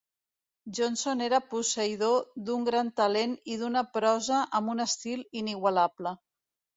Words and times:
Johnson 0.75 1.19
era 1.25 1.39
posseïdor 1.49 2.15
d'un 2.47 2.65
gran 2.69 2.89
talent 3.01 3.35
i 3.57 3.57
d'una 3.63 3.83
prosa 3.99 4.39
amb 4.61 4.73
un 4.75 4.81
estil 4.87 5.23
inigualable. 5.43 6.15